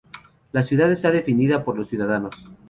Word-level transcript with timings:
La 0.51 0.63
ciudad 0.63 0.91
está 0.91 1.11
definida 1.11 1.63
por 1.63 1.77
los 1.77 1.87
ciudadanos. 1.89 2.49